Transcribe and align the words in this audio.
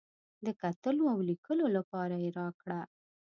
د 0.45 0.47
کتلو 0.61 1.03
او 1.13 1.19
لیکلو 1.29 1.65
لپاره 1.77 2.15
یې 2.23 2.29
راکړه. 2.39 2.81